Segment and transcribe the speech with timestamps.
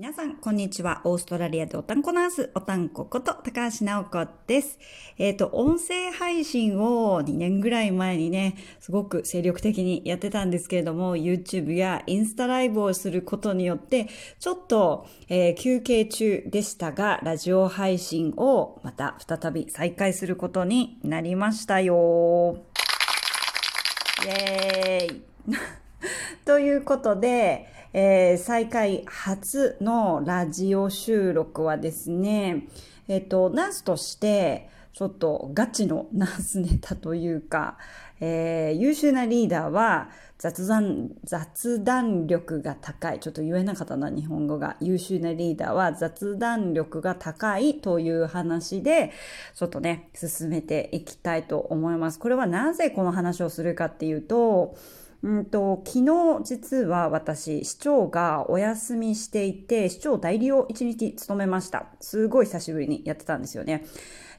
[0.00, 1.00] 皆さん、こんにちは。
[1.02, 4.78] オーストラリアでおたんこナース、おたんここと高橋直子です。
[5.18, 14.08] えっ、ー、と、音声配信を2年ぐらい前にね、すごく精力的にやってたんですけれども、YouTube やインスタライブをすることによって、
[14.38, 22.58] ちょっと、えー、休憩中でしたが、ラジオ配信をまた再び再開することになりましたよ。
[24.22, 25.22] イェーイ
[26.46, 32.64] ということで、えー、再開初のラジオ収録はですね、
[33.08, 37.78] えっ、ー、と、ナースとして、ちょっとガチのナースネタというか、
[38.20, 43.20] えー、優秀なリーダーは雑談、雑談力が高い。
[43.20, 44.76] ちょっと言えなかったな、日本語が。
[44.80, 49.12] 優秀なリーダーは雑談力が高いという話で、
[49.54, 52.18] ちょっとね、進めていきたいと思います。
[52.18, 54.76] これはなぜこの話をするかっていうと、
[55.22, 61.86] うんと、昨日実は私、市長がお休みしていて、市長代理を一日務めました。
[62.00, 63.84] すごい久しぶりにやってたんですよね。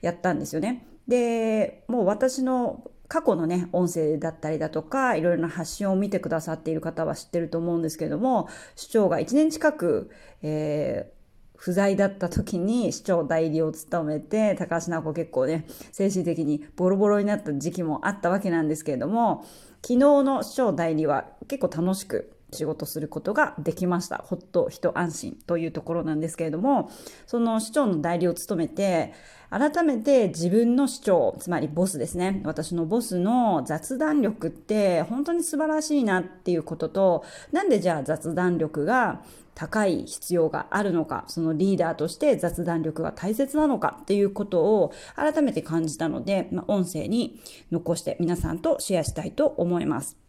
[0.02, 0.88] やったんですよね。
[1.08, 11.19] で、もう私の過去のね、音声だったりだとか、いろいろな発信を見てくださっている方は知ってると思うんですけれども、市長が1年近く、えー
[11.60, 19.44] 不在だった時に市長代理を務めて、高橋直子結構ね、精神的にボロボロになった時期もあったわけなんですけれども、
[19.82, 24.23] 昨日の市長代理は結構楽しく仕事することができました。
[24.25, 26.91] ほっと一安心というところなんですけれども、
[27.28, 29.14] その市長の代理を務めて、
[29.50, 32.41] 改めて自分の市長、つまりボスですね。
[32.45, 39.23] 私のボスの雑談力って本当に素晴らしいなっていうことと、なんでじゃあ雑談力が
[39.56, 47.41] 高い必要があるのか、そのリーダーとして雑談力が大切なのかっていうことを改めて感じたので、まあ、音声に
[47.72, 50.28] 残して皆さんとシェアしたいと思います。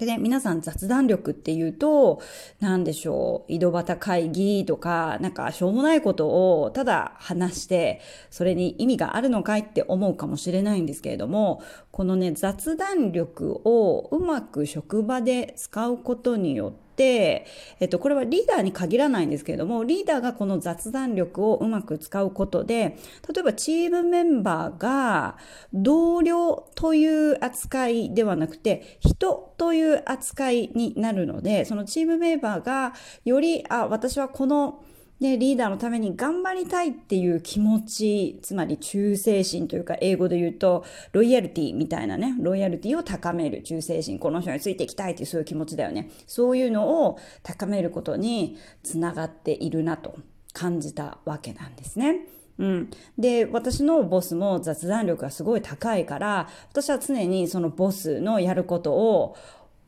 [0.00, 2.22] でね、皆さん雑談力っていうと、
[2.58, 11.60] 何でしょう、井戸端会議とか、なんかしょうもないことをただ話して、それに意味があるのかいって思うかもしれないんですけれども、
[11.90, 17.46] このね、雑談力をうまく職場で使うことによっ、て、え
[17.84, 22.96] っと、これはリーダーに限らないんですけれども、リーダーがこの雑談力をうまく使うことで、
[23.32, 25.36] 例えばチームメンバーが
[25.72, 32.94] 同僚という扱いではなくて、人という扱いになるので、そのチームメンバーが
[33.24, 34.82] より、あ、私はこの
[35.20, 46.10] で、リーダーのために頑張りたいっていう気持ち、つまり忠誠心というか、英語で言うと、ロイヤルティみたいなね、ロイヤルティを高める忠誠心、この人についていきたいっていうそういう気持ちだよね。
[46.26, 50.16] そういうのを高めることにつながっているなと
[50.54, 52.26] 感じたわけなんですね。
[52.58, 52.90] うん。
[53.18, 59.36] で、私のボスも雑談力がすごい高いから、私は常にそのボスのやることを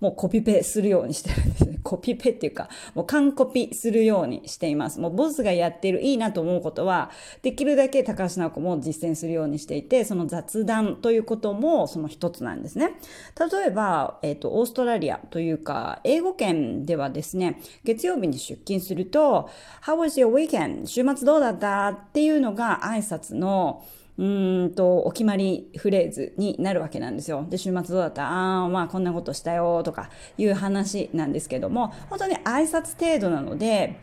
[0.02, 1.78] もうコピペするようにしてるんですね。
[1.84, 4.98] コピペっていうか、もう完コピするようにしています。
[4.98, 12.94] もうボスがやってるいいなと思うことは、できるだけ高橋直子も実践するようにしていて、その雑談ということもその一つなんですね。
[13.38, 19.48] 例えば、えっ、ー、と、オーストラリアというか、英語圏ではですね、月曜日に出勤すると、
[19.84, 20.86] How was your weekend?
[20.86, 21.90] 週末どうだった？
[21.90, 23.84] っていうのが挨拶の
[24.18, 27.46] うんと、お決まりフレーズになるわけなんですよ。
[27.48, 28.28] で、週末どうだった？
[28.28, 33.98] ああ、まあこんなことしたよとかいう話なんですけども、本当に挨拶程度なので、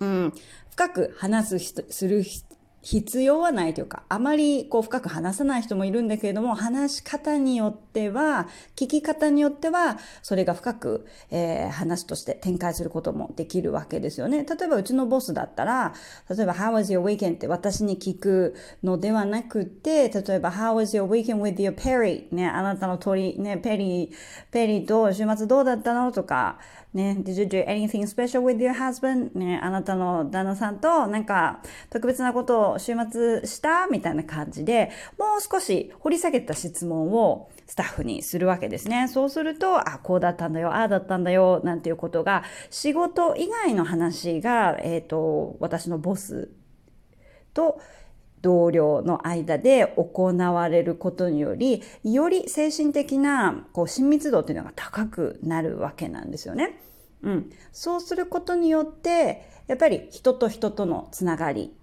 [0.00, 0.32] うん、
[0.70, 2.24] 深く話す、する
[2.84, 8.46] 必要はないというか、あまりこう深く話さない人もいるんだけれども、話し方によっては、
[8.76, 14.44] 聞き方によっては、それが深く、えー、話として展開することもできるわけですよね。
[14.44, 15.94] 例えばうちのボスだったら、
[16.28, 17.36] 例えば How was your weekend?
[17.36, 22.26] って私に聞くのではなくて、例えば How was your weekend with your Perry?
[22.32, 24.10] ね、あなたの鳥、ね、ペリー、
[24.50, 26.12] ペリーと週末どうだったの？
[26.12, 26.58] とか、
[26.94, 29.36] ね、Did you do anything special with your husband?
[29.36, 31.60] ね、あなたの旦那さんとなんか
[31.90, 39.08] 特別なことを週末したみたいな感じで、もう少し掘り下げた質問をスタッフにするわけですね。
[39.08, 46.48] そうすると、あ、こうだったんだよ、ああだったんだよ、なんていうことが、仕事以外の話が、えっ、ー、と、私のボス
[47.54, 47.80] と、
[48.44, 56.78] 同僚の間で行われることにより、より精神的なこう親密度っていうのが高くなるわけなんですよね。
[57.22, 57.50] うん。
[57.72, 61.74] そうすることによって、やっぱり人と人とのつながり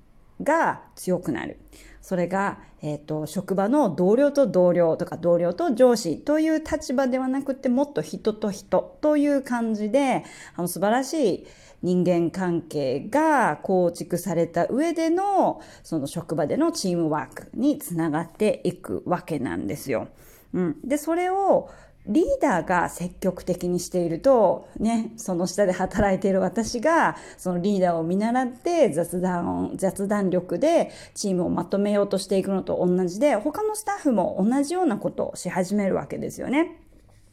[0.43, 1.59] が強くなる。
[2.01, 10.23] それが、えっ、ー、と、職場の同僚と同僚とか同僚と上司という立場ではなくて、もっと人と人という感じで、
[10.55, 11.47] あの、素晴らしい
[11.83, 20.07] 人間関係が構築された上での、その職場でのチームワークにつながっていくわけなんですよ。
[20.53, 20.77] うん。
[20.83, 21.69] で、それを
[22.07, 36.77] リーダーが積極的にしていると、ね、その下で働いている私が、そのリーダーを見習って雑談、雑談力でチームをまとめようとしていくのと同じで、他のスタッフも同じようなことをし始めるわけですよね。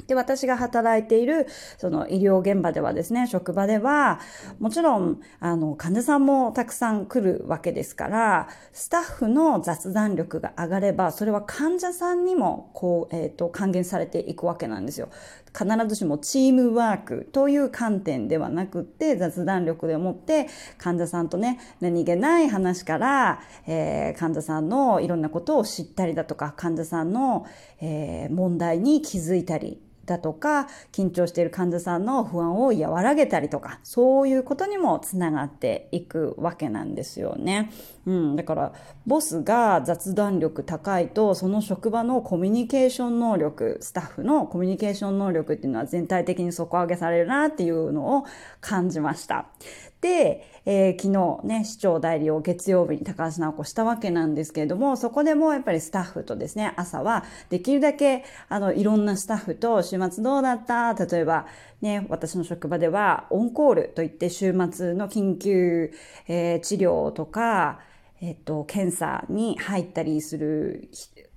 [0.09, 1.47] で、私が働いている、
[1.77, 4.21] その医療現場ではですね、職場では、
[4.59, 15.11] もちろん、あの、患者さんもたくさん来るわけですから、スタッフの雑談力が上がれば、それは患者さんにも、こう、えっ、ー、と、還元されていくわけなんですよ。
[15.53, 20.47] 必ずしもチームワークという観点ではなくって、雑談力でもって、
[20.79, 27.45] 患者さんとね、何気ない話から、えー、患者さんのいろんなことを知ったりだとか、患者さんの、
[27.83, 37.71] えー、問題に気づいたり、だとか、緊張している患者さんの不安を和らげたりとか、そういうことにもつながっていくわけなんですよね。
[38.07, 38.73] うん、だから、
[39.07, 48.25] ボスが雑談力高いと、その職場のコミュニケーション能力、スタッフのコミュニケーション能力っていうのは全体的に底上げされるなっていうのを
[48.61, 49.47] 感じました。
[50.01, 51.13] で、えー、昨
[51.43, 60.95] 日ね、市長代理を月曜日に高橋直子したわけなんですけれども、そこでもやっぱりスタッフとですね、朝はできるだけ、あの、いろんなスタッフと週末どうだった？
[60.95, 61.47] 例えば、
[61.81, 65.91] ね、私の職場ではオンコールといって週末の緊急、
[66.29, 67.81] えー、治療とか、
[68.21, 70.91] えっ、と、検査に入ったりする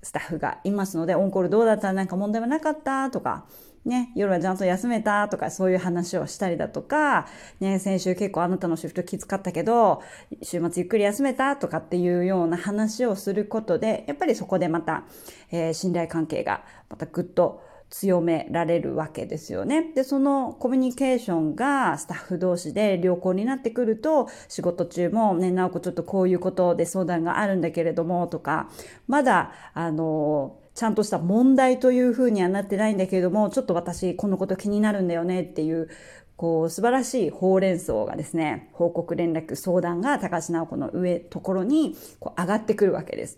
[0.04, 1.94] スタッフがいますので、オンコールどうだった？
[1.94, 3.10] なんか問題はなかった？
[3.12, 3.46] とか、
[3.84, 7.28] ね、夜はちゃんと休めたとかそういう話をしたりだとか、
[7.60, 10.04] ね、先週結構あなたのシフトきつかったけど、
[10.44, 15.04] 週末ゆっくり休めたとかっていうような話をすることで、やっぱりそこでまた、
[15.52, 19.92] えー、信頼関係がまたぐっと強められるわけですよね。
[19.94, 28.70] で、そのコミュニケーションがスタッフ同士で良好になってくると、仕事中もね、なおこちょっとこういうことで相談があるんだけれども、とか、
[29.08, 35.90] まだ、あの、ちゃんとした問題というふうにはなってないんだけれども、ちょっと私このこと気になるんだよねっていう、
[36.38, 43.38] こう素晴らしいほうれん草がですね、報告連絡相談が高橋直子の上、ところにこう上がってくるわけです。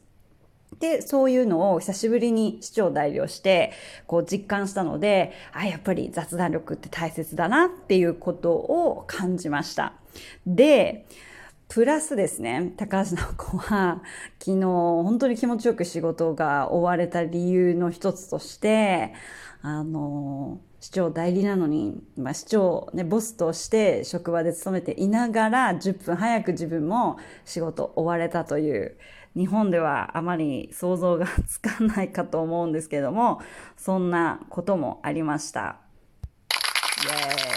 [0.80, 3.74] で、そういうのを久しぶりに市長代理をして、
[4.08, 9.94] こう実感したので、あ、やっぱり雑談力って大切だなっていうことを感じました。
[10.46, 11.06] で、
[11.70, 14.04] プラスですね、高橋直子は
[14.40, 19.14] 昨日本当に気持ちよく仕事が終われた理由の一つとして、
[19.62, 28.98] あの、市長代理なのに、まあ、市長、ね、ボスとして職場で勤めていながら10分早く自分も仕事終われたという、
[29.36, 33.42] 日本ではあまり想像がつかないかと思うんですけども、
[33.78, 35.78] そんなこともありました。
[37.04, 37.53] イェーイ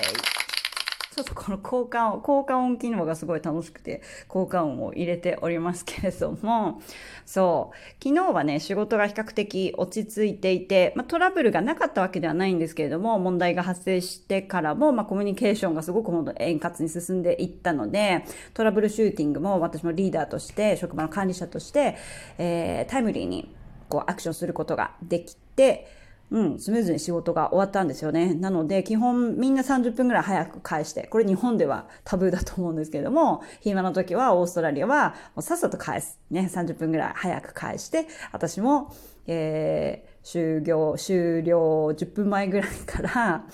[1.17, 6.83] ちょっとこの効果音、効果音機能がすごい楽しくて、効果音を入れておりますけれども、
[7.25, 21.97] そう、昨日はね、仕事が比較的落ち着いていて、まあ、トラブルがなかったわけではないんですけれども、問題が発生してからも、まあ、コミュニケーションがすごく本当円滑に進んでいったので、トラブルシューティングも私もリーダーとして、職場の管理者として、
[22.37, 23.55] えー、タイムリーに
[23.89, 25.87] こうアクションすることができて、
[26.31, 28.35] うん、スムーズに仕事が終わったんですよね。
[28.35, 36.19] なので、基本みんな30分ぐらい早く返して、これ日本ではタブーだと思うんですけれども、暇の時はオーストラリアはもうさっさと返す。
[36.31, 38.93] ね、30分ぐらい早く返して、私も、
[39.29, 43.47] えー、終業、終了10分前ぐらいから、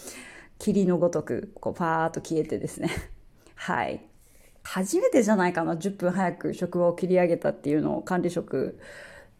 [0.58, 2.88] 霧のごとく、こう、パーッと消えてですね。
[3.54, 4.00] はい。
[4.64, 8.78] 初めてじゃないかな、10分早く職場を切り上げたっていうのを管理職、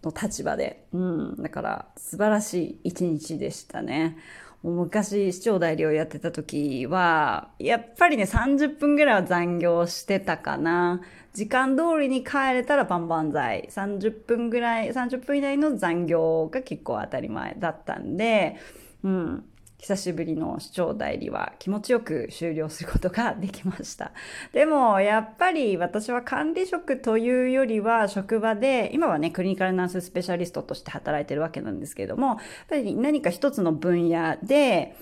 [0.02, 0.86] の立場で。
[0.92, 1.36] うん。
[1.42, 4.16] だから素晴らしい一日でしたね。
[4.62, 11.00] 昔市長代理をやってた時は、やっぱりね、30分ぐらいは残業してたかな。
[11.34, 13.68] 時間通りに帰れたら万々歳。
[13.70, 18.56] 30分ぐらい、30分以内の残業が結構当たり前だったんで、
[19.02, 19.44] うん。
[19.82, 24.12] 久しぶりの市長代理は気持ちよく終了することができました。
[24.52, 34.96] でも、やっぱり私は管理職というよりは職場で、今はね、クリニカルナーススペシャリストとして働いてるわけなんですけども、やっぱり何か一つの分野で、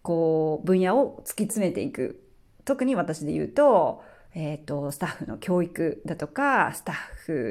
[0.00, 2.24] こう、分野を突き詰めていく。
[2.64, 4.02] 特に私で言うと、
[4.38, 6.94] えっ、ー、と、スタッフの教育だとか、スタッ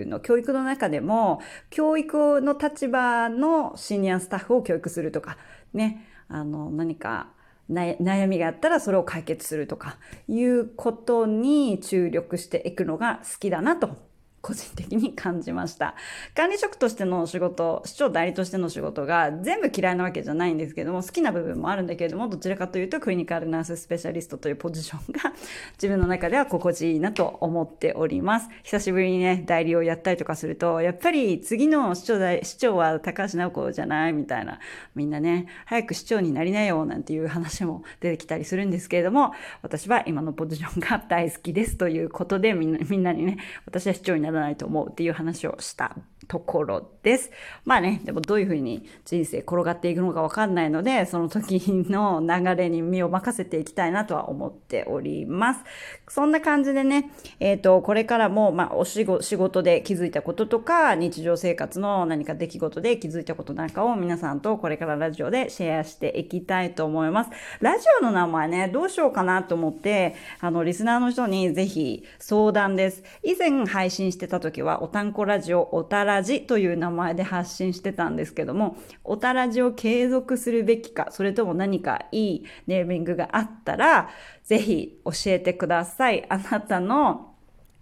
[0.04, 5.38] フの教育の中でも、教育の立場のシニアスタッフを教育するとか、
[5.74, 7.28] ね、あの、何か
[7.70, 9.98] 悩みがあったらそれを解決するとか
[10.30, 14.07] いうことに注力していくのが好きだなと、
[14.48, 15.94] 個人的に感じました。
[16.34, 25.34] 管理職としての仕事、市長代理としての仕事が全部嫌いなわけじゃないんですけども、好きな部分もあるんだけれども、どちらかというとクリニカルナーススペシャリストというポジションが
[25.74, 28.48] 自分の中では心地いいなと思っております。
[28.64, 34.60] 久しぶりにね、代理をやったりとかすると、やっぱり次の市長代、市長は高橋直子じゃないみたいな、
[34.96, 45.96] みんなね、早く市長になりなよなんていう話も出てきたりするんですけれども、私は今のポジションが大好きですということで、みんな、みんなにね、私は市長にならないと思うっていう話をした
[46.28, 47.32] ところです。
[47.66, 55.62] まあね、でもどういうふうに人生転がっていくのかわかんないので、その時の流れに身を任せていきたいなとは思っております。
[56.10, 67.32] そんな感じでね、えっ、ー、と、これからも、まあ、お仕事、仕事で気づいたこととか、日常生活の何か出来事で気づいたことなんかを皆さんとこれからラジオでシェアしていきたいと思います。
[67.62, 73.04] ラジオの名前ね、どうしようかなと思って、あの、リスナーの人にぜひ相談です。
[73.24, 84.10] 以前配信してた時は、おたんこラジオ、おたらじという名前で発信してたんですけども、おたらじを継続するべきか、それとも何かいいネーミングがあったら、
[84.44, 86.26] ぜひ教えてください。
[86.30, 87.37] あなたの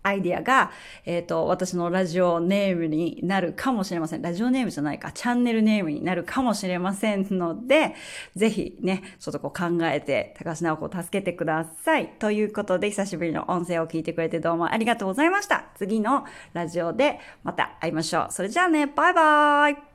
[0.05, 0.71] アイディアが、
[1.05, 4.21] えっ、ー、と、私のラジオネームになるかもしれません。
[4.21, 7.95] ラジオネームじゃないか、チャンネルネームになるかもしれませんので、
[8.35, 12.09] ぜひね、ちょっとこう考えて、高橋直子を助けてください。
[12.19, 15.65] ということで、久しぶりの音声を聞いてくれてどうもありがとうございました。
[15.75, 18.31] 次のラジオでまた会いましょう。
[18.31, 19.95] それじゃあね、バイバーイ